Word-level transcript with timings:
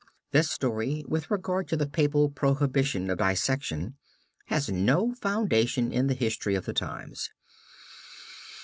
This 0.31 0.49
story 0.49 1.05
with 1.07 1.29
regard 1.29 1.67
to 1.67 1.77
the 1.77 1.85
papal 1.85 2.31
prohibition 2.31 3.11
of 3.11 3.19
dissection 3.19 3.97
has 4.47 4.67
no 4.67 5.13
foundation 5.13 5.93
in 5.93 6.07
the 6.07 6.15
history 6.15 6.55
of 6.55 6.65
the 6.65 6.73
times. 6.73 7.29